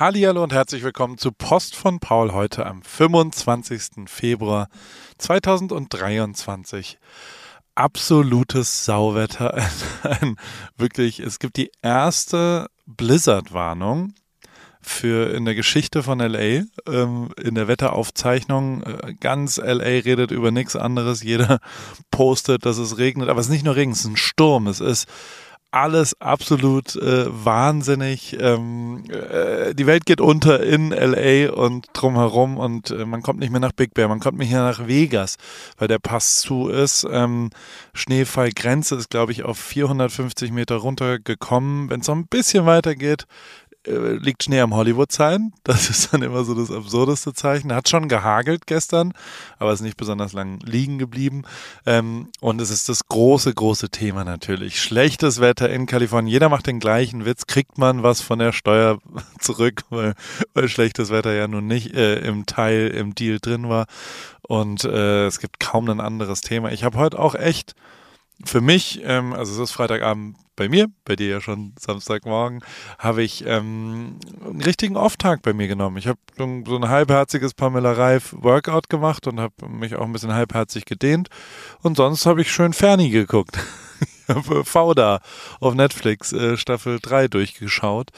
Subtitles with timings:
[0.00, 4.06] Hallihallo und herzlich willkommen zu Post von Paul heute am 25.
[4.06, 4.68] Februar
[5.18, 6.98] 2023.
[7.74, 9.62] Absolutes Sauwetter.
[10.78, 14.14] Wirklich, es gibt die erste Blizzard-Warnung
[14.80, 18.82] für in der Geschichte von LA, ähm, in der Wetteraufzeichnung.
[18.82, 21.22] Äh, ganz LA redet über nichts anderes.
[21.22, 21.58] Jeder
[22.10, 24.66] postet, dass es regnet, aber es ist nicht nur Regen, es ist ein Sturm.
[24.66, 25.06] Es ist
[25.70, 28.36] alles absolut äh, wahnsinnig.
[28.40, 33.50] Ähm, äh, die Welt geht unter in LA und drumherum und äh, man kommt nicht
[33.50, 35.36] mehr nach Big Bear, man kommt nicht mehr nach Vegas,
[35.78, 37.06] weil der Pass zu ist.
[37.10, 37.50] Ähm,
[37.94, 41.90] Schneefallgrenze ist, glaube ich, auf 450 Meter runtergekommen.
[41.90, 43.26] Wenn es noch ein bisschen weiter geht,
[43.86, 45.52] äh, liegt Schnee am Hollywood-Sign.
[45.64, 47.72] Das ist dann immer so das absurdeste Zeichen.
[47.72, 49.12] Hat schon gehagelt gestern,
[49.58, 51.42] aber ist nicht besonders lang liegen geblieben.
[51.86, 54.80] Ähm, und es ist das große, große Thema natürlich.
[54.80, 56.32] Schlechtes Wetter in Kalifornien.
[56.32, 57.46] Jeder macht den gleichen Witz.
[57.46, 58.98] Kriegt man was von der Steuer
[59.38, 60.14] zurück, weil,
[60.54, 63.86] weil schlechtes Wetter ja nun nicht äh, im Teil, im Deal drin war.
[64.42, 66.72] Und äh, es gibt kaum ein anderes Thema.
[66.72, 67.74] Ich habe heute auch echt
[68.44, 72.62] für mich, ähm, also es ist Freitagabend bei mir, bei dir ja schon Samstagmorgen,
[72.98, 75.96] habe ich ähm, einen richtigen Off-Tag bei mir genommen.
[75.96, 80.34] Ich habe so ein halbherziges Pamela Reif Workout gemacht und habe mich auch ein bisschen
[80.34, 81.30] halbherzig gedehnt.
[81.80, 83.58] Und sonst habe ich schön Ferni geguckt.
[84.28, 85.22] habe Fauda
[85.60, 88.10] auf Netflix äh, Staffel 3 durchgeschaut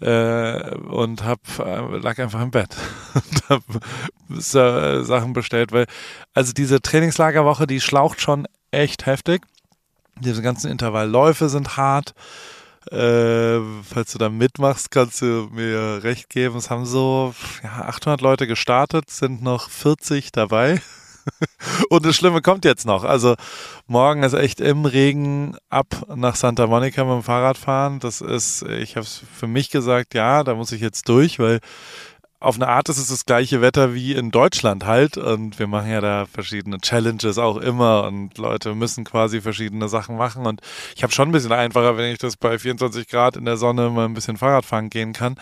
[0.00, 2.74] äh, und hab, äh, lag einfach im Bett
[3.14, 5.86] und habe äh, Sachen bestellt, weil
[6.32, 9.42] also diese Trainingslagerwoche, die schlaucht schon echt heftig.
[10.20, 12.14] Diese ganzen Intervallläufe sind hart.
[12.90, 16.56] Äh, falls du da mitmachst, kannst du mir recht geben.
[16.56, 20.82] Es haben so ja, 800 Leute gestartet, sind noch 40 dabei.
[21.88, 23.04] Und das Schlimme kommt jetzt noch.
[23.04, 23.34] Also
[23.86, 28.00] morgen ist echt im Regen ab nach Santa Monica mit dem Fahrrad fahren.
[28.00, 31.60] Das ist, ich habe es für mich gesagt, ja, da muss ich jetzt durch, weil
[32.44, 35.16] auf eine Art ist es das gleiche Wetter wie in Deutschland halt.
[35.16, 40.16] Und wir machen ja da verschiedene Challenges auch immer und Leute müssen quasi verschiedene Sachen
[40.16, 40.46] machen.
[40.46, 40.60] Und
[40.94, 43.88] ich habe schon ein bisschen einfacher, wenn ich das bei 24 Grad in der Sonne
[43.88, 45.36] mal ein bisschen Fahrrad fahren gehen kann.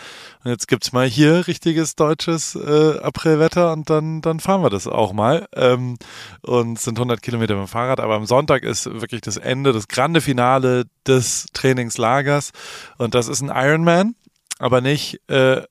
[0.44, 4.87] Und jetzt gibt's mal hier richtiges deutsches äh, Aprilwetter und dann, dann fahren wir das
[4.87, 5.49] auch mal.
[5.56, 5.97] Ähm,
[6.43, 9.88] und sind 100 Kilometer mit dem Fahrrad, aber am Sonntag ist wirklich das Ende, das
[9.88, 12.53] grande Finale des Trainingslagers.
[12.99, 14.15] Und das ist ein Ironman
[14.62, 15.62] aber nicht äh,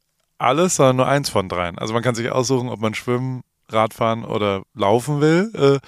[0.42, 1.78] alles, sondern nur eins von dreien.
[1.78, 5.52] Also man kann sich aussuchen, ob man schwimmen, Radfahren oder laufen will.
[5.56, 5.80] Äh,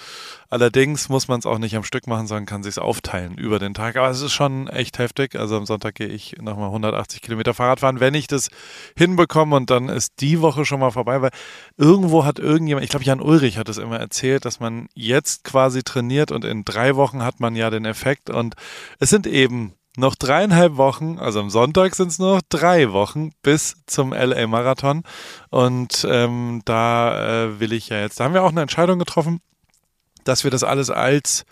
[0.50, 3.74] allerdings muss man es auch nicht am Stück machen, sondern kann sich aufteilen über den
[3.74, 3.96] Tag.
[3.98, 5.36] Aber es ist schon echt heftig.
[5.36, 8.50] Also am Sonntag gehe ich nochmal 180 Kilometer Fahrrad fahren, wenn ich das
[8.98, 11.32] hinbekomme und dann ist die Woche schon mal vorbei, weil
[11.78, 15.84] irgendwo hat irgendjemand, ich glaube Jan Ulrich hat es immer erzählt, dass man jetzt quasi
[15.84, 18.56] trainiert und in drei Wochen hat man ja den Effekt und
[19.00, 23.76] es sind eben noch dreieinhalb Wochen, also am Sonntag sind es noch drei Wochen bis
[23.86, 25.04] zum LA Marathon.
[25.50, 29.40] Und ähm, da äh, will ich ja jetzt, da haben wir auch eine Entscheidung getroffen,
[30.24, 31.46] dass wir das alles als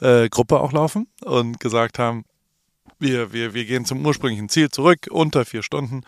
[0.00, 2.24] äh, Gruppe auch laufen und gesagt haben,
[3.00, 6.02] wir, wir, wir gehen zum ursprünglichen Ziel zurück, unter vier Stunden,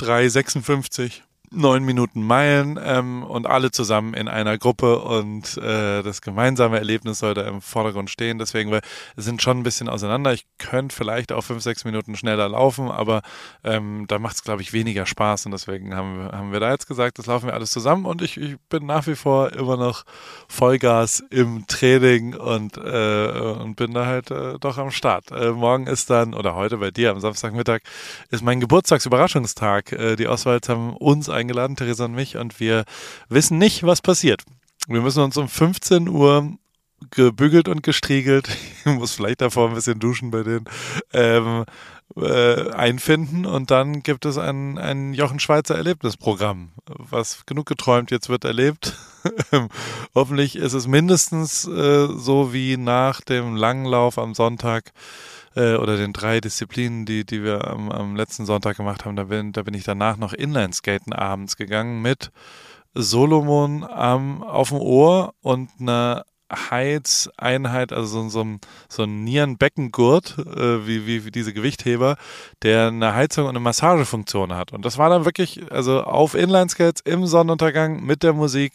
[0.00, 1.22] 3,56
[1.52, 7.18] neun Minuten Meilen ähm, und alle zusammen in einer Gruppe und äh, das gemeinsame Erlebnis
[7.18, 8.38] sollte im Vordergrund stehen.
[8.38, 8.82] Deswegen, wir
[9.16, 10.32] sind schon ein bisschen auseinander.
[10.32, 13.22] Ich könnte vielleicht auch fünf, sechs Minuten schneller laufen, aber
[13.64, 16.70] ähm, da macht es, glaube ich, weniger Spaß und deswegen haben wir, haben wir da
[16.70, 19.76] jetzt gesagt, das laufen wir alles zusammen und ich, ich bin nach wie vor immer
[19.76, 20.04] noch
[20.46, 25.32] Vollgas im Training und, äh, und bin da halt äh, doch am Start.
[25.32, 27.80] Äh, morgen ist dann, oder heute bei dir am Samstagmittag,
[28.30, 29.90] ist mein Geburtstagsüberraschungstag.
[29.92, 32.84] Äh, die Oswalds haben uns eingeladen, Theresa und mich, und wir
[33.28, 34.42] wissen nicht, was passiert.
[34.86, 36.52] Wir müssen uns um 15 Uhr
[37.10, 38.48] gebügelt und gestriegelt,
[38.84, 40.66] ich muss vielleicht davor ein bisschen duschen bei denen,
[41.12, 41.64] ähm,
[42.16, 48.28] äh, einfinden und dann gibt es ein, ein Jochen Schweizer Erlebnisprogramm, was genug geträumt jetzt
[48.28, 48.96] wird erlebt.
[50.14, 54.92] Hoffentlich ist es mindestens äh, so wie nach dem Langlauf am Sonntag
[55.54, 59.24] äh, oder den drei Disziplinen, die, die wir am, am letzten Sonntag gemacht haben, da
[59.24, 62.30] bin, da bin ich danach noch Inlineskaten abends gegangen mit
[62.94, 68.46] Solomon am, auf dem Ohr und einer Heizeinheit, also so, so,
[68.88, 72.16] so ein Nierenbeckengurt, äh, wie, wie, wie diese Gewichtheber,
[72.62, 74.72] der eine Heizung und eine Massagefunktion hat.
[74.72, 78.72] Und das war dann wirklich, also auf Inlineskates im Sonnenuntergang mit der Musik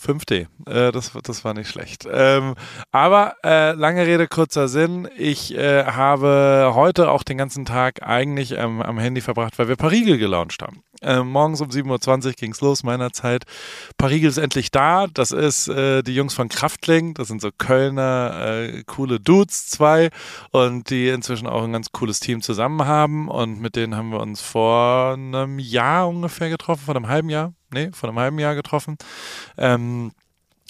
[0.00, 0.46] 5D.
[0.66, 2.06] Äh, das, das war nicht schlecht.
[2.10, 2.54] Ähm,
[2.90, 5.08] aber äh, lange Rede, kurzer Sinn.
[5.16, 9.76] Ich äh, habe heute auch den ganzen Tag eigentlich ähm, am Handy verbracht, weil wir
[9.76, 10.82] Parigel gelauncht haben.
[11.02, 13.44] Äh, morgens um 7.20 Uhr ging es los, meiner Zeit.
[13.96, 15.06] Parigel ist endlich da.
[15.06, 17.14] Das ist äh, die Jungs von Kraftling.
[17.14, 20.10] Das sind so Kölner, äh, coole Dudes, zwei.
[20.50, 23.28] Und die inzwischen auch ein ganz cooles Team zusammen haben.
[23.28, 27.54] Und mit denen haben wir uns vor einem Jahr ungefähr getroffen, vor einem halben Jahr.
[27.72, 28.96] Nee, vor einem halben Jahr getroffen.
[29.56, 30.12] Ähm,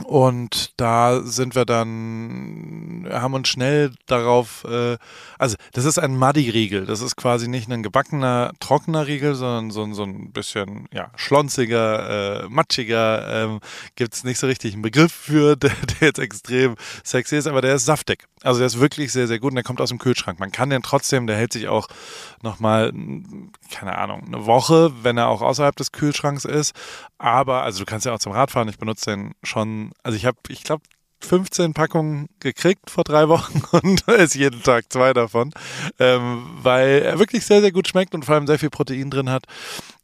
[0.05, 4.97] und da sind wir dann, haben uns schnell darauf, äh,
[5.39, 6.87] also das ist ein Muddy-Riegel.
[6.87, 12.45] Das ist quasi nicht ein gebackener, trockener Riegel, sondern so, so ein bisschen ja, schlonziger,
[12.45, 13.45] äh, matschiger.
[13.45, 13.61] Ähm,
[13.97, 17.63] Gibt es nicht so richtig einen Begriff für, der, der jetzt extrem sexy ist, aber
[17.63, 18.27] der ist saftig.
[18.43, 20.41] Also der ist wirklich sehr, sehr gut und der kommt aus dem Kühlschrank.
[20.41, 21.89] Man kann den trotzdem, der hält sich auch
[22.43, 22.93] nochmal,
[23.71, 26.75] keine Ahnung, eine Woche, wenn er auch außerhalb des Kühlschranks ist.
[27.19, 30.39] Aber, also du kannst ja auch zum Radfahren, ich benutze den schon, also ich habe,
[30.49, 30.83] ich glaube,
[31.23, 35.53] 15 Packungen gekriegt vor drei Wochen und esse jeden Tag zwei davon,
[35.99, 39.31] ähm, weil er wirklich sehr, sehr gut schmeckt und vor allem sehr viel Protein drin
[39.31, 39.45] hat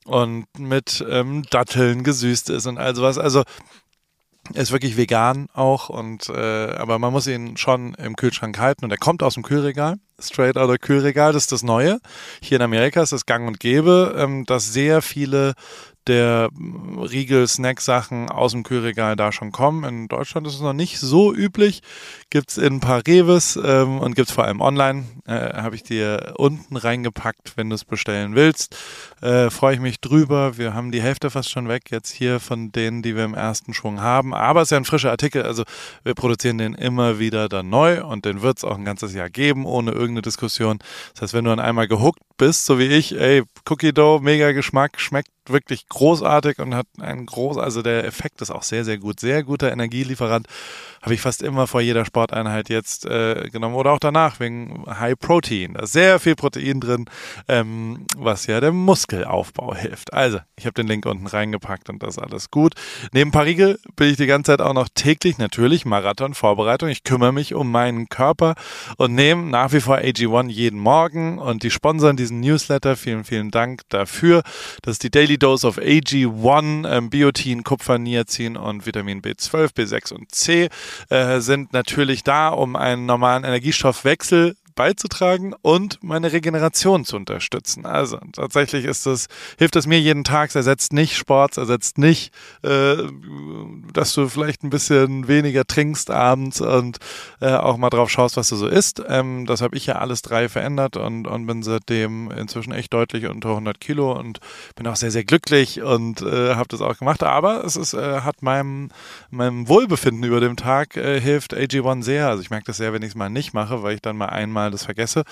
[0.05, 3.19] und mit ähm, Datteln gesüßt ist und all sowas.
[3.19, 3.43] Also
[4.55, 8.85] er ist wirklich vegan auch und äh, aber man muss ihn schon im Kühlschrank halten
[8.85, 11.99] und er kommt aus dem Kühlregal, straight out of Kühlregal, das ist das Neue.
[12.41, 15.55] Hier in Amerika ist es gang und gäbe, ähm, dass sehr viele
[16.09, 19.85] der Riegel-Snack-Sachen aus dem Kühlregal da schon kommen.
[19.85, 21.83] In Deutschland ist es noch nicht so üblich.
[22.31, 25.05] Gibt es in ein paar Reves ähm, und gibt es vor allem online.
[25.27, 28.77] Äh, Habe ich dir unten reingepackt, wenn du es bestellen willst.
[29.21, 30.59] Äh, Freue ich mich drüber.
[30.59, 33.75] Wir haben die Hälfte fast schon weg jetzt hier von denen, die wir im ersten
[33.75, 34.35] Schwung haben.
[34.35, 35.43] Aber es ist ja ein frischer Artikel.
[35.43, 35.65] Also
[36.05, 39.31] wir produzieren den immer wieder dann neu und den wird es auch ein ganzes Jahr
[39.31, 40.79] geben, ohne irgendeine Diskussion.
[41.15, 44.53] Das heißt, wenn du dann einmal gehuckt bist, so wie ich, ey, Cookie Dough, mega
[44.53, 48.99] Geschmack, schmeckt wirklich großartig und hat einen groß, also der Effekt ist auch sehr, sehr
[48.99, 49.21] gut.
[49.21, 50.47] Sehr guter Energielieferant.
[51.03, 55.19] Habe ich fast immer vor jeder Sporteinheit jetzt äh, genommen oder auch danach wegen High
[55.19, 55.75] Protein.
[55.75, 57.05] Da ist sehr viel Protein drin,
[57.49, 60.13] ähm, was ja dem Muskelaufbau hilft.
[60.13, 62.75] Also, ich habe den Link unten reingepackt und das alles gut.
[63.13, 66.89] Neben Parigel bin ich die ganze Zeit auch noch täglich natürlich Marathon-Vorbereitung.
[66.89, 68.55] Ich kümmere mich um meinen Körper
[68.97, 72.97] und nehme nach wie vor AG1 jeden Morgen und die sponsern diesen Newsletter.
[72.97, 74.43] Vielen, vielen Dank dafür.
[74.83, 80.13] Das ist die Daily Dose of AG1, ähm, Biotin, Kupfer, Niacin und Vitamin B12, B6
[80.13, 80.69] und C
[81.11, 87.87] äh, sind natürlich da, um einen normalen Energiestoffwechsel beizutragen und meine Regeneration zu unterstützen.
[87.87, 89.27] Also tatsächlich ist das,
[89.59, 92.33] hilft es mir jeden Tag, es ersetzt nicht Sport, ersetzt nicht,
[92.63, 92.97] äh,
[93.93, 96.99] dass du vielleicht ein bisschen weniger trinkst abends und
[97.41, 99.03] äh, auch mal drauf schaust, was du so isst.
[99.09, 103.27] Ähm, das habe ich ja alles drei verändert und, und bin seitdem inzwischen echt deutlich
[103.27, 104.41] unter 100 Kilo und
[104.77, 107.23] bin auch sehr, sehr glücklich und äh, habe das auch gemacht.
[107.23, 108.91] Aber es ist, äh, hat meinem,
[109.31, 112.29] meinem Wohlbefinden über dem Tag äh, hilft AG1 sehr.
[112.29, 114.27] Also ich merke das sehr, wenn ich es mal nicht mache, weil ich dann mal
[114.27, 115.25] einmal mal das vergesse,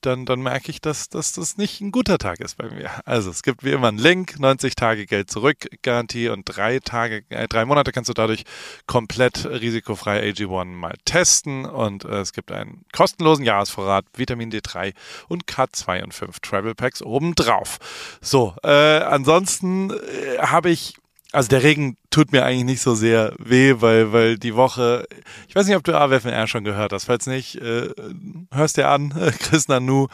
[0.00, 2.90] dann, dann merke ich, dass, dass das nicht ein guter Tag ist bei mir.
[3.04, 7.24] Also es gibt wie immer einen Link, 90 Tage Geld zurück Garantie und drei Tage,
[7.28, 8.44] äh, drei Monate kannst du dadurch
[8.86, 14.94] komplett risikofrei AG1 mal testen und äh, es gibt einen kostenlosen Jahresvorrat Vitamin D3
[15.28, 17.78] und K2 und 5 Travel Packs obendrauf.
[18.20, 20.94] So, äh, ansonsten äh, habe ich
[21.32, 25.06] also der Regen tut mir eigentlich nicht so sehr weh, weil, weil die Woche,
[25.46, 27.90] ich weiß nicht, ob du AWFNR schon gehört hast, falls nicht, äh,
[28.52, 29.10] hörst dir an,
[29.40, 30.08] Chris Nanu.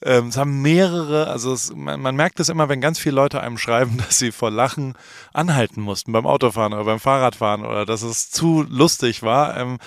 [0.00, 3.40] Ähm, es haben mehrere, also es, man, man, merkt es immer, wenn ganz viele Leute
[3.40, 4.94] einem schreiben, dass sie vor Lachen
[5.32, 9.56] anhalten mussten beim Autofahren oder beim Fahrradfahren oder dass es zu lustig war.
[9.56, 9.78] Ähm,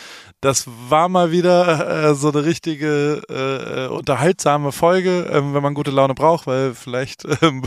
[0.42, 5.92] das war mal wieder äh, so eine richtige äh, unterhaltsame Folge, ähm, wenn man gute
[5.92, 7.62] Laune braucht, weil vielleicht ähm,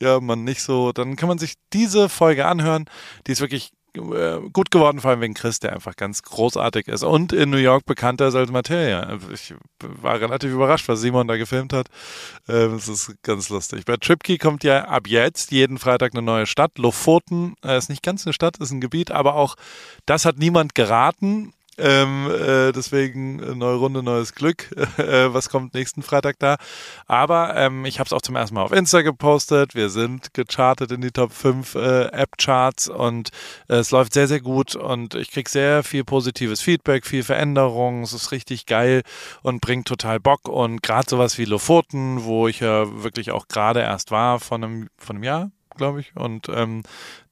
[0.00, 2.86] ja man nicht so, dann kann man sich diese Folge anhören.
[3.26, 7.04] Die ist wirklich äh, gut geworden, vor allem wegen Chris, der einfach ganz großartig ist
[7.04, 9.18] und in New York bekannter ist als Materia.
[9.32, 11.88] Ich war relativ überrascht, was Simon da gefilmt hat.
[12.48, 13.84] Ähm, es ist ganz lustig.
[13.84, 16.76] Bei Tripkey kommt ja ab jetzt jeden Freitag eine neue Stadt.
[16.78, 19.54] Lofoten äh, ist nicht ganz eine Stadt, ist ein Gebiet, aber auch
[20.06, 21.52] das hat niemand geraten.
[21.76, 24.70] Ähm, äh, deswegen äh, neue Runde, neues Glück.
[24.96, 26.56] Äh, was kommt nächsten Freitag da?
[27.06, 29.74] Aber ähm, ich habe es auch zum ersten Mal auf Insta gepostet.
[29.74, 33.30] Wir sind gechartet in die Top 5 äh, App-Charts und
[33.68, 38.02] äh, es läuft sehr, sehr gut und ich kriege sehr viel positives Feedback, viel Veränderung.
[38.02, 39.02] Es ist richtig geil
[39.42, 40.48] und bringt total Bock.
[40.48, 44.88] Und gerade sowas wie Lofoten, wo ich ja wirklich auch gerade erst war von einem,
[44.96, 46.14] von einem Jahr, glaube ich.
[46.14, 46.82] Und ähm,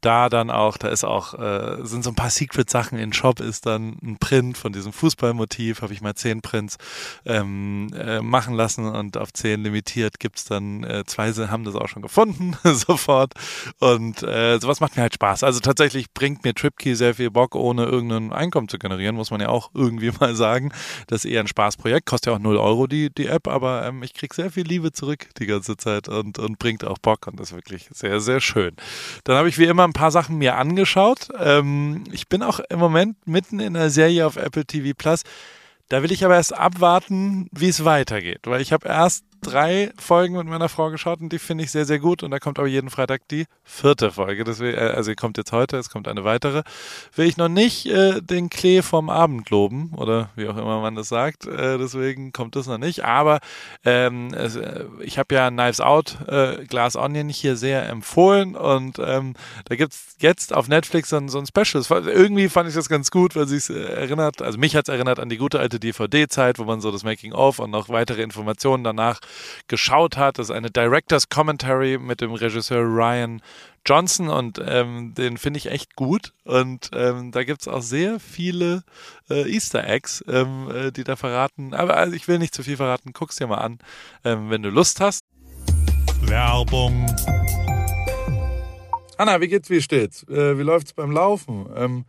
[0.03, 3.67] da dann auch, da ist auch, äh, sind so ein paar Secret-Sachen in Shop, ist
[3.67, 6.77] dann ein Print von diesem Fußballmotiv, habe ich mal zehn Prints
[7.25, 11.89] ähm, äh, machen lassen und auf zehn limitiert gibt's dann, äh, zwei haben das auch
[11.89, 13.35] schon gefunden, sofort.
[13.79, 15.45] Und äh, sowas macht mir halt Spaß.
[15.45, 19.41] Also tatsächlich bringt mir TripKey sehr viel Bock, ohne irgendein Einkommen zu generieren, muss man
[19.41, 20.73] ja auch irgendwie mal sagen.
[21.07, 24.03] Das ist eher ein Spaßprojekt, kostet ja auch 0 Euro die, die App, aber ähm,
[24.03, 27.39] ich krieg sehr viel Liebe zurück die ganze Zeit und, und bringt auch Bock und
[27.39, 28.75] das ist wirklich sehr sehr schön.
[29.25, 31.29] Dann habe ich wie immer ein paar Sachen mir angeschaut.
[31.39, 35.23] Ähm, ich bin auch im Moment mitten in einer Serie auf Apple TV Plus.
[35.89, 40.37] Da will ich aber erst abwarten, wie es weitergeht, weil ich habe erst drei Folgen
[40.37, 42.23] mit meiner Frau geschaut und die finde ich sehr, sehr gut.
[42.23, 44.45] Und da kommt aber jeden Freitag die vierte Folge.
[44.45, 46.63] Deswegen, äh, also die kommt jetzt heute, es kommt eine weitere.
[47.15, 50.95] Will ich noch nicht äh, den Klee vom Abend loben oder wie auch immer man
[50.95, 51.47] das sagt.
[51.47, 53.05] Äh, deswegen kommt das noch nicht.
[53.05, 53.41] Aber
[53.85, 58.99] ähm, es, äh, ich habe ja Knives Out, äh, Glass Onion hier sehr empfohlen und
[58.99, 59.35] ähm,
[59.65, 61.83] da gibt's jetzt auf Netflix so, so ein Special.
[62.07, 65.29] Irgendwie fand ich das ganz gut, weil sich erinnert, also mich hat es erinnert an
[65.29, 69.21] die gute alte DVD-Zeit, wo man so das Making-of und noch weitere Informationen danach
[69.69, 70.39] geschaut hat.
[70.39, 73.43] Das ist eine Director's Commentary mit dem Regisseur Ryan
[73.85, 76.33] Johnson und ähm, den finde ich echt gut.
[76.45, 78.85] Und ähm, da gibt es auch sehr viele
[79.29, 81.75] äh, Easter Eggs, ähm, äh, die da verraten.
[81.75, 83.13] Aber also ich will nicht zu viel verraten.
[83.13, 83.79] Guck's dir mal an,
[84.25, 85.25] ähm, wenn du Lust hast.
[86.23, 87.07] Werbung.
[89.19, 90.23] Anna, wie geht's, wie steht's?
[90.29, 91.67] Äh, wie läuft's beim Laufen?
[91.77, 92.05] Ähm,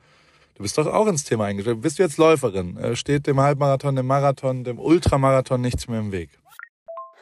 [0.56, 1.82] du bist doch auch ins Thema eingestiegen.
[1.82, 2.78] Bist du jetzt Läuferin?
[2.78, 6.30] Äh, steht dem Halbmarathon, dem Marathon, dem Ultramarathon nichts mehr im Weg?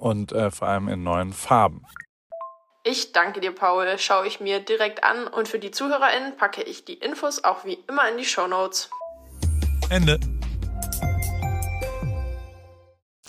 [0.00, 1.84] und äh, vor allem in neuen Farben.
[2.82, 3.98] Ich danke dir, Paul.
[3.98, 7.78] Schaue ich mir direkt an und für die ZuhörerInnen packe ich die Infos auch wie
[7.88, 8.90] immer in die Show Notes.
[9.90, 10.18] Ende.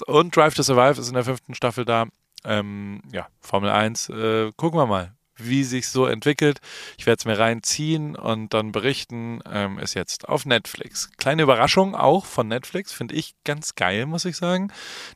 [0.07, 2.05] Und Drive to Survive ist in der fünften Staffel da.
[2.43, 4.09] Ähm, ja, Formel 1.
[4.09, 5.13] Äh, gucken wir mal,
[5.47, 6.59] wie sich so entwickelt.
[6.97, 9.41] Ich werde es mir reinziehen und dann berichten.
[9.49, 11.09] Ähm, ist jetzt auf Netflix.
[11.17, 14.71] Kleine Überraschung auch von Netflix, finde ich ganz geil, muss ich sagen.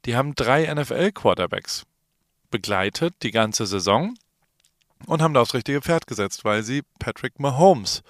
[0.06, 1.86] Die haben drei NFL-Quarterbacks
[2.52, 4.16] begleitet die ganze Saison
[5.08, 8.02] und haben da aufs richtige Pferd gesetzt, weil sie Patrick Mahomes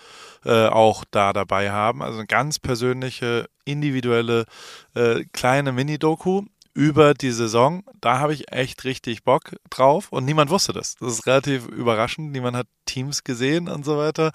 [0.46, 2.02] äh, auch da dabei haben.
[2.02, 4.46] Also eine ganz persönliche, individuelle,
[4.94, 6.44] äh, kleine Mini-Doku
[6.76, 7.84] über die Saison.
[8.02, 10.96] Da habe ich echt richtig Bock drauf und niemand wusste das.
[10.98, 12.32] Das ist relativ überraschend.
[12.32, 14.32] Niemand hat Teams gesehen und so weiter.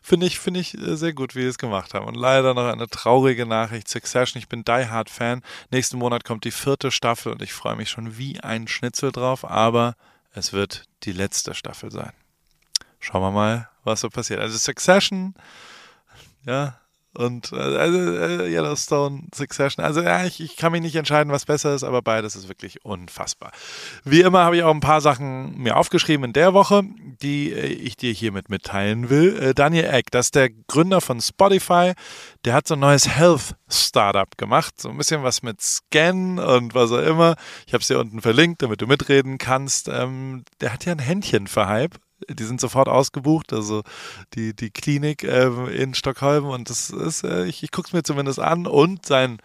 [0.00, 2.06] Finde ich, finde ich äh, sehr gut, wie sie es gemacht haben.
[2.06, 3.88] Und leider noch eine traurige Nachricht.
[3.88, 5.42] Succession, ich bin Die Hard Fan.
[5.70, 9.44] Nächsten Monat kommt die vierte Staffel und ich freue mich schon wie ein Schnitzel drauf,
[9.44, 9.94] aber
[10.32, 12.12] es wird die letzte Staffel sein.
[13.00, 14.40] Schauen wir mal, was so passiert.
[14.40, 15.34] Also Succession,
[16.46, 16.78] ja,
[17.14, 19.84] und äh, also, äh, Yellowstone, Succession.
[19.84, 22.84] Also ja, ich, ich kann mich nicht entscheiden, was besser ist, aber beides ist wirklich
[22.84, 23.52] unfassbar.
[24.04, 26.82] Wie immer habe ich auch ein paar Sachen mir aufgeschrieben in der Woche,
[27.22, 29.52] die äh, ich dir hiermit mitteilen will.
[29.54, 31.92] Daniel Eck, das ist der Gründer von Spotify,
[32.44, 36.74] der hat so ein neues Health Startup gemacht, so ein bisschen was mit Scan und
[36.74, 37.36] was auch immer.
[37.66, 39.88] Ich habe es dir unten verlinkt, damit du mitreden kannst.
[39.88, 41.96] Ähm, der hat ja ein Händchen für Hype
[42.28, 43.82] Die sind sofort ausgebucht, also
[44.34, 48.02] die, die Klinik äh, in Stockholm und das ist, äh, ich, ich gucke es mir
[48.02, 49.38] zumindest an und sein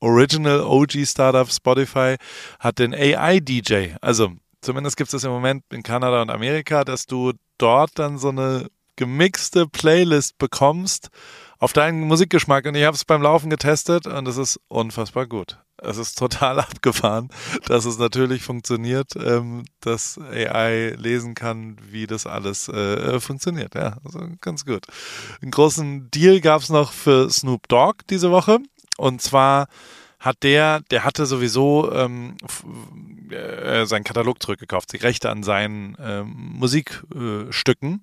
[0.00, 2.16] Original OG Startup Spotify
[2.60, 3.94] hat den AI DJ.
[4.00, 8.18] Also zumindest gibt es das im Moment in Kanada und Amerika, dass du dort dann
[8.18, 11.10] so eine gemixte Playlist bekommst
[11.58, 12.66] auf deinen Musikgeschmack.
[12.66, 15.58] Und ich habe es beim Laufen getestet und es ist unfassbar gut.
[15.78, 17.28] Es ist total abgefahren,
[17.66, 23.74] dass es natürlich funktioniert, ähm, dass AI lesen kann, wie das alles äh, funktioniert.
[23.74, 24.86] Ja, also ganz gut.
[25.42, 28.58] Einen großen Deal gab es noch für Snoop Dogg diese Woche.
[28.96, 29.68] Und zwar
[30.18, 32.36] hat der, der hatte sowieso ähm,
[33.30, 38.02] äh, seinen Katalog zurückgekauft, die Rechte an seinen ähm, Musikstücken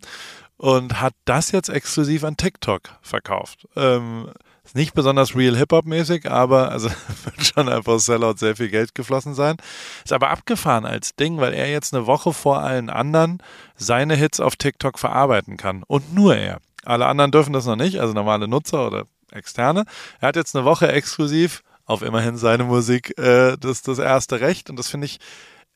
[0.58, 3.68] und hat das jetzt exklusiv an TikTok verkauft.
[3.76, 4.30] Ähm,
[4.64, 6.90] ist nicht besonders real Hip-Hop-mäßig, aber also
[7.24, 9.58] wird schon einfach Sellout sehr viel Geld geflossen sein.
[10.04, 13.40] Ist aber abgefahren als Ding, weil er jetzt eine Woche vor allen anderen
[13.76, 15.84] seine Hits auf TikTok verarbeiten kann.
[15.88, 16.60] Und nur er.
[16.86, 19.86] Alle anderen dürfen das noch nicht, also normale Nutzer oder externe.
[20.20, 24.70] Er hat jetzt eine Woche exklusiv auf immerhin seine Musik äh, das, das erste Recht
[24.70, 25.20] und das finde ich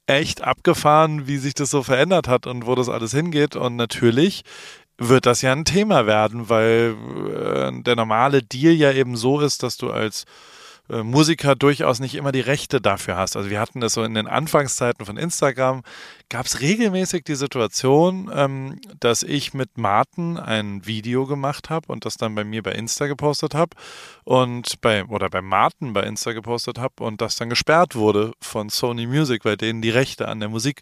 [0.08, 3.56] echt abgefahren, wie sich das so verändert hat und wo das alles hingeht.
[3.56, 4.44] Und natürlich
[4.98, 6.96] wird das ja ein Thema werden, weil
[7.30, 10.26] äh, der normale Deal ja eben so ist, dass du als
[10.90, 13.36] äh, Musiker durchaus nicht immer die Rechte dafür hast.
[13.36, 15.84] Also wir hatten das so in den Anfangszeiten von Instagram,
[16.30, 22.06] gab es regelmäßig die Situation, ähm, dass ich mit Martin ein Video gemacht habe und
[22.06, 23.76] das dann bei mir bei Insta gepostet habe
[24.24, 28.70] und bei oder bei Martin bei Insta gepostet habe und das dann gesperrt wurde von
[28.70, 30.82] Sony Music, weil denen die Rechte an der Musik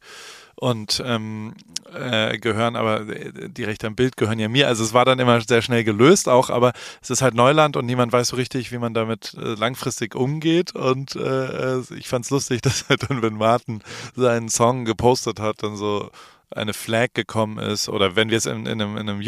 [0.55, 1.53] und ähm,
[1.93, 4.67] äh, gehören, aber die Rechte am Bild gehören ja mir.
[4.67, 7.85] Also es war dann immer sehr schnell gelöst auch, aber es ist halt Neuland und
[7.85, 10.73] niemand weiß so richtig, wie man damit äh, langfristig umgeht.
[10.75, 13.81] Und äh, ich fand es lustig, dass halt dann, wenn Martin
[14.15, 16.09] seinen Song gepostet hat, dann so
[16.51, 19.21] eine Flag gekommen ist oder wenn wir es in, in einem, in einem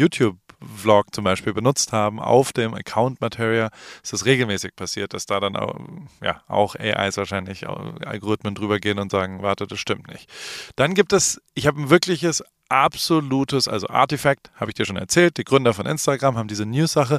[0.60, 3.70] YouTube-Vlog zum Beispiel benutzt haben, auf dem Account Material,
[4.02, 5.78] ist das regelmäßig passiert, dass da dann auch,
[6.22, 10.30] ja, auch AIs wahrscheinlich, Algorithmen drüber gehen und sagen, warte, das stimmt nicht.
[10.76, 15.38] Dann gibt es, ich habe ein wirkliches absolutes, also Artifact, habe ich dir schon erzählt,
[15.38, 17.18] die Gründer von Instagram haben diese News-Sache.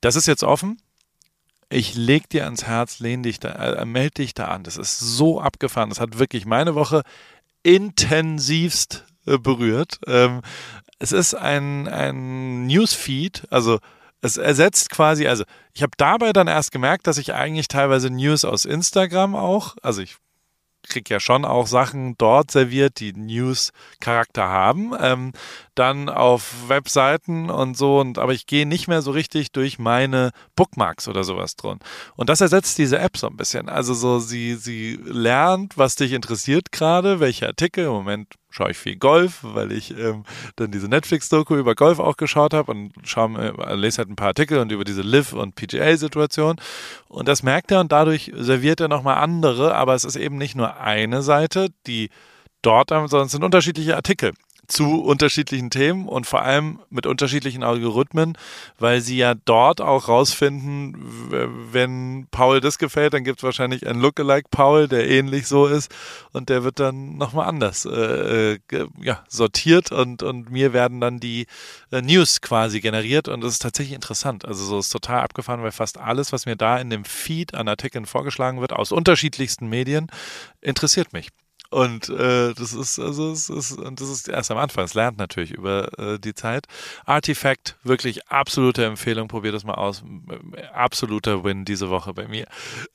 [0.00, 0.80] Das ist jetzt offen.
[1.70, 4.62] Ich leg dir ans Herz, lehn dich da, äh, melde dich da an.
[4.62, 5.88] Das ist so abgefahren.
[5.88, 7.02] Das hat wirklich meine Woche
[7.64, 9.98] intensivst äh, berührt.
[10.06, 10.42] Ähm,
[10.98, 13.78] es ist ein, ein Newsfeed, also
[14.20, 18.44] es ersetzt quasi, also ich habe dabei dann erst gemerkt, dass ich eigentlich teilweise News
[18.44, 20.16] aus Instagram auch, also ich
[20.88, 24.92] kriege ja schon auch Sachen dort serviert, die News-Charakter haben.
[25.00, 25.32] Ähm,
[25.74, 30.30] dann auf Webseiten und so, und aber ich gehe nicht mehr so richtig durch meine
[30.56, 31.78] Bookmarks oder sowas drin.
[32.16, 33.68] Und das ersetzt diese App so ein bisschen.
[33.68, 37.86] Also so, sie, sie lernt, was dich interessiert gerade, welche Artikel.
[37.86, 40.22] Im Moment schaue ich viel Golf, weil ich ähm,
[40.54, 44.28] dann diese Netflix-Doku über Golf auch geschaut habe und schaue, äh, lese halt ein paar
[44.28, 46.60] Artikel und über diese Live- und PGA-Situation.
[47.08, 50.54] Und das merkt er und dadurch serviert er nochmal andere, aber es ist eben nicht
[50.54, 52.10] nur eine Seite, die
[52.62, 54.32] dort, sondern es sind unterschiedliche Artikel
[54.66, 58.36] zu unterschiedlichen Themen und vor allem mit unterschiedlichen Algorithmen,
[58.78, 60.96] weil sie ja dort auch rausfinden,
[61.72, 65.94] wenn Paul das gefällt, dann gibt es wahrscheinlich einen Lookalike Paul, der ähnlich so ist
[66.32, 68.58] und der wird dann nochmal anders äh, äh,
[69.00, 71.46] ja, sortiert und, und mir werden dann die
[71.90, 74.44] äh, News quasi generiert und das ist tatsächlich interessant.
[74.44, 77.68] Also so ist total abgefahren, weil fast alles, was mir da in dem Feed an
[77.68, 80.08] Artikeln vorgeschlagen wird, aus unterschiedlichsten Medien,
[80.60, 81.28] interessiert mich.
[81.74, 84.84] Und äh, das ist, also es ist, das ist erst am Anfang.
[84.84, 86.66] Es lernt natürlich über äh, die Zeit.
[87.04, 89.26] Artifact, wirklich absolute Empfehlung.
[89.26, 90.04] Probier das mal aus.
[90.72, 92.46] Absoluter Win diese Woche bei mir.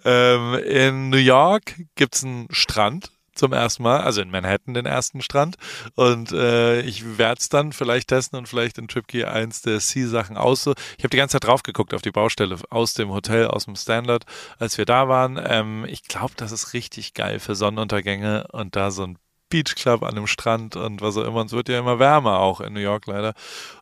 [0.06, 5.22] Ähm, in New York gibt's einen Strand zum ersten Mal, also in Manhattan den ersten
[5.22, 5.56] Strand.
[5.96, 10.38] Und äh, ich werde es dann vielleicht testen und vielleicht in TripKey eins der Sea-Sachen
[10.38, 10.68] aus.
[10.98, 13.76] Ich habe die ganze Zeit drauf geguckt auf die Baustelle aus dem Hotel, aus dem
[13.76, 14.26] Standard,
[14.60, 15.40] als wir da waren.
[15.44, 19.18] Ähm, ich glaube, das ist richtig geil für Sonnenuntergänge und da so ein
[19.50, 21.42] Beach Club an dem Strand und was auch immer.
[21.42, 23.34] Und es wird ja immer wärmer auch in New York leider.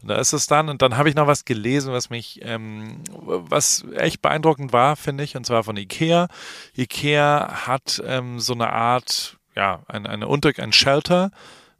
[0.01, 0.69] Und da ist es dann.
[0.69, 5.23] Und dann habe ich noch was gelesen, was mich, ähm, was echt beeindruckend war, finde
[5.23, 6.27] ich, und zwar von Ikea.
[6.75, 11.31] Ikea hat ähm, so eine Art ja, ein, eine Unter ein Shelter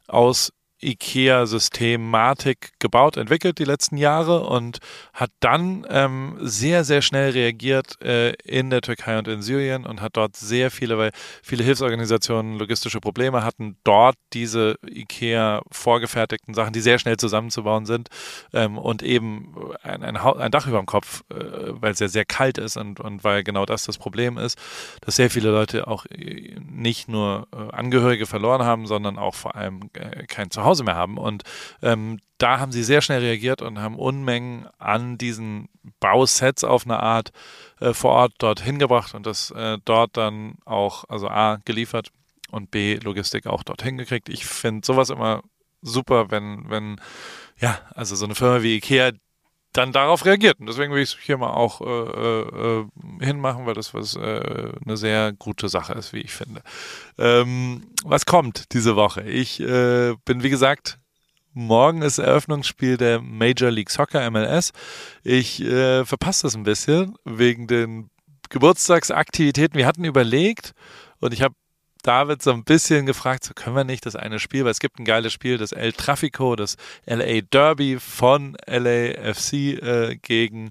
[0.08, 4.78] aus IKEA-Systematik gebaut, entwickelt die letzten Jahre und
[5.12, 10.00] hat dann ähm, sehr, sehr schnell reagiert äh, in der Türkei und in Syrien und
[10.00, 11.10] hat dort sehr viele, weil
[11.42, 18.08] viele Hilfsorganisationen logistische Probleme hatten, dort diese IKEA vorgefertigten Sachen, die sehr schnell zusammenzubauen sind
[18.52, 21.34] ähm, und eben ein, ein, ein, Dach über dem Kopf, äh,
[21.70, 24.58] weil es ja sehr kalt ist und, und weil genau das das Problem ist,
[25.00, 29.56] dass sehr viele Leute auch äh, nicht nur äh, Angehörige verloren haben, sondern auch vor
[29.56, 31.18] allem äh, kein Zuhause Zuhause mehr haben.
[31.18, 31.42] Und
[31.82, 35.68] ähm, da haben sie sehr schnell reagiert und haben Unmengen an diesen
[36.00, 37.32] Bausets auf eine Art
[37.80, 42.10] äh, vor Ort dort hingebracht und das äh, dort dann auch, also A, geliefert
[42.50, 44.28] und B, Logistik auch dort hingekriegt.
[44.28, 45.42] Ich finde sowas immer
[45.82, 47.00] super, wenn, wenn,
[47.58, 49.12] ja, also so eine Firma wie Ikea
[49.72, 50.60] dann darauf reagiert.
[50.60, 52.86] Und deswegen will ich es hier mal auch äh, äh,
[53.20, 56.62] hinmachen, weil das was äh, eine sehr gute Sache ist, wie ich finde.
[57.18, 59.22] Ähm, was kommt diese Woche?
[59.22, 60.98] Ich äh, bin, wie gesagt,
[61.54, 64.72] Morgen ist Eröffnungsspiel der Major League Soccer MLS.
[65.24, 68.10] Ich äh, verpasse das ein bisschen wegen den
[68.48, 69.76] Geburtstagsaktivitäten.
[69.76, 70.72] Wir hatten überlegt
[71.18, 71.56] und ich habe
[72.08, 74.98] David so ein bisschen gefragt, so können wir nicht das eine Spiel, weil es gibt
[74.98, 80.70] ein geiles Spiel, das El Trafico, das LA Derby von LAFC äh, gegen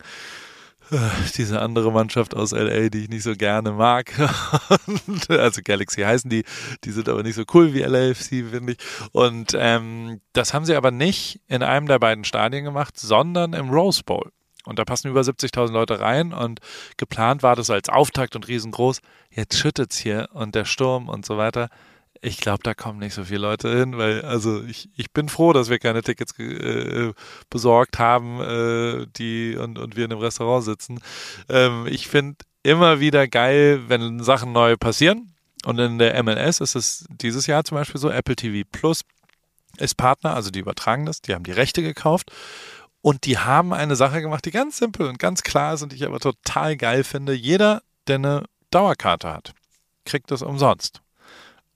[0.90, 0.98] äh,
[1.36, 4.12] diese andere Mannschaft aus LA, die ich nicht so gerne mag.
[5.30, 6.44] also Galaxy heißen die,
[6.84, 8.78] die sind aber nicht so cool wie LAFC, finde ich.
[9.12, 13.70] Und ähm, das haben sie aber nicht in einem der beiden Stadien gemacht, sondern im
[13.70, 14.32] Rose Bowl.
[14.68, 16.60] Und da passen über 70.000 Leute rein und
[16.98, 19.00] geplant war das als Auftakt und riesengroß.
[19.32, 21.70] Jetzt schüttet es hier und der Sturm und so weiter.
[22.22, 25.54] Ich glaube, da kommen nicht so viele Leute hin, weil also ich, ich bin froh,
[25.54, 27.14] dass wir keine Tickets äh,
[27.50, 31.00] besorgt haben, äh, die und, und wir in einem Restaurant sitzen.
[31.48, 35.34] Ähm, ich finde immer wieder geil, wenn Sachen neu passieren.
[35.66, 39.02] Und in der MLS ist es dieses Jahr zum Beispiel so, Apple TV Plus
[39.78, 42.32] ist Partner, also die übertragen das, die haben die Rechte gekauft
[43.08, 46.06] und die haben eine Sache gemacht, die ganz simpel und ganz klar ist und ich
[46.06, 47.32] aber total geil finde.
[47.32, 49.54] Jeder, der eine Dauerkarte hat,
[50.04, 51.00] kriegt das umsonst.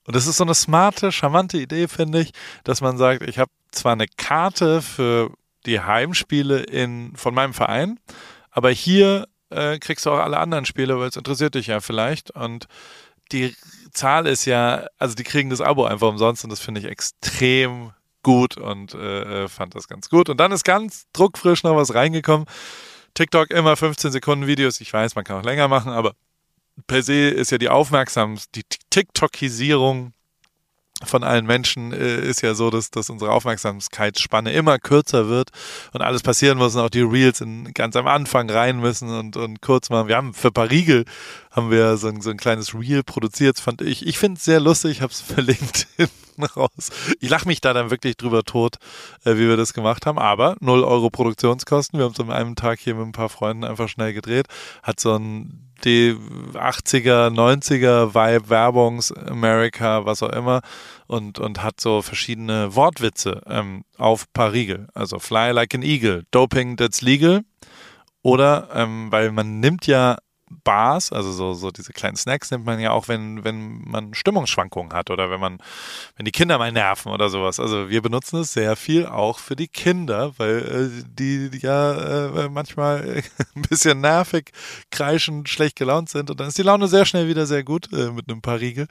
[0.05, 2.31] Und das ist so eine smarte, charmante Idee, finde ich,
[2.65, 5.31] dass man sagt, ich habe zwar eine Karte für
[5.65, 7.97] die Heimspiele in, von meinem Verein,
[8.49, 12.31] aber hier äh, kriegst du auch alle anderen Spiele, weil es interessiert dich ja vielleicht.
[12.31, 12.67] Und
[13.31, 13.55] die
[13.93, 17.93] Zahl ist ja, also die kriegen das Abo einfach umsonst und das finde ich extrem
[18.23, 20.29] gut und äh, äh, fand das ganz gut.
[20.29, 22.47] Und dann ist ganz druckfrisch noch was reingekommen.
[23.13, 24.81] TikTok immer 15 Sekunden Videos.
[24.81, 26.13] Ich weiß, man kann auch länger machen, aber
[26.87, 30.13] per se ist ja die Aufmerksam, die TikTokisierung
[31.03, 35.49] von allen Menschen äh, ist ja so, dass, dass unsere Aufmerksamkeitsspanne immer kürzer wird
[35.93, 39.37] und alles passieren muss und auch die Reels in, ganz am Anfang rein müssen und,
[39.37, 40.07] und kurz machen.
[40.07, 41.05] Wir haben für Parigel
[41.49, 44.05] haben wir so ein, so ein kleines Reel produziert, fand ich.
[44.05, 45.87] Ich finde es sehr lustig, ich habe es verlinkt
[46.41, 46.89] hinten raus.
[47.19, 48.77] Ich lache mich da dann wirklich drüber tot,
[49.25, 51.99] äh, wie wir das gemacht haben, aber 0 Euro Produktionskosten.
[51.99, 54.47] Wir haben es an einem Tag hier mit ein paar Freunden einfach schnell gedreht.
[54.83, 56.15] Hat so ein die
[56.53, 60.61] 80er, 90er Vibe, Werbungs, America, was auch immer
[61.07, 64.87] und, und hat so verschiedene Wortwitze ähm, auf paar Riegel.
[64.93, 67.41] Also Fly like an Eagle, Doping that's legal.
[68.21, 70.17] Oder, ähm, weil man nimmt ja
[70.63, 74.93] Bars, also so, so diese kleinen Snacks nimmt man ja auch, wenn, wenn man Stimmungsschwankungen
[74.93, 75.57] hat oder wenn man,
[76.15, 77.59] wenn die Kinder mal nerven oder sowas.
[77.59, 82.27] Also wir benutzen es sehr viel auch für die Kinder, weil äh, die, die ja
[82.27, 83.23] äh, manchmal
[83.55, 84.51] ein bisschen nervig,
[84.91, 88.11] kreischend, schlecht gelaunt sind und dann ist die Laune sehr schnell wieder sehr gut äh,
[88.11, 88.87] mit einem paar Riegel.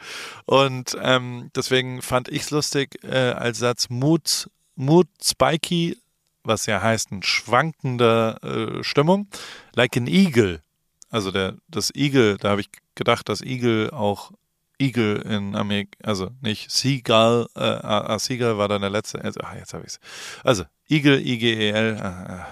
[0.46, 5.98] Und ähm, deswegen fand ich es lustig äh, als Satz Mood, Mood Spiky,
[6.42, 9.28] was ja heißt ein schwankender äh, Stimmung,
[9.74, 10.62] like an Eagle
[11.10, 14.32] also der, das Eagle, da habe ich gedacht, dass Eagle auch
[14.78, 19.54] Eagle in Amerika, also nicht Seagull, äh, äh, Seagull war dann der letzte, also, ach,
[19.54, 20.00] jetzt habe ich es.
[20.42, 22.44] Also, Eagle, I-G-E-L, äh, äh,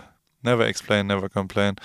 [0.43, 1.77] never explain, never complain.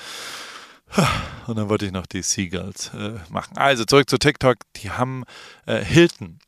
[1.47, 3.57] Und dann wollte ich noch die Seagulls äh, machen.
[3.57, 4.57] Also zurück zu TikTok.
[4.77, 5.23] Die haben
[5.65, 6.39] äh, Hilton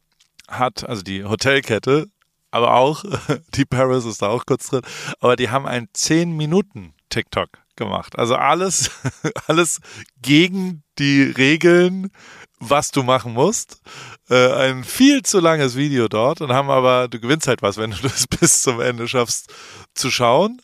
[0.48, 2.08] hat, also die Hotelkette,
[2.52, 3.04] aber auch
[3.56, 4.82] die Paris ist da auch kurz drin,
[5.20, 8.18] aber die haben ein 10 Minuten TikTok gemacht.
[8.18, 8.92] Also alles,
[9.48, 9.80] alles
[10.22, 12.12] gegen die Regeln,
[12.60, 13.82] was du machen musst.
[14.30, 17.92] Äh, ein viel zu langes Video dort und haben aber, du gewinnst halt was, wenn
[17.92, 19.54] du das bis zum Ende schaffst
[19.94, 20.62] zu schauen.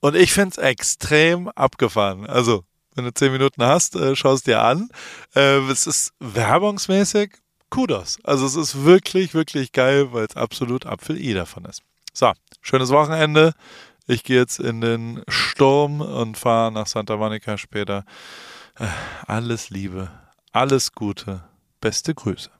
[0.00, 2.26] Und ich finde es extrem abgefahren.
[2.26, 2.64] Also,
[2.94, 4.88] wenn du zehn Minuten hast, äh, es dir an.
[5.34, 7.32] Äh, es ist werbungsmäßig
[7.70, 8.18] Kudos.
[8.22, 11.82] Also es ist wirklich, wirklich geil, weil es absolut Apfel I davon ist.
[12.12, 13.52] So, schönes Wochenende.
[14.06, 18.04] Ich gehe jetzt in den Sturm und fahre nach Santa Monica später.
[18.78, 18.86] Äh,
[19.26, 20.10] alles Liebe,
[20.52, 21.44] alles Gute,
[21.80, 22.50] beste Grüße.